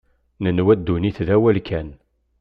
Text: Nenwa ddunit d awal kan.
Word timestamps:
Nenwa 0.43 0.73
ddunit 0.79 1.17
d 1.27 1.29
awal 1.35 1.57
kan. 1.67 1.89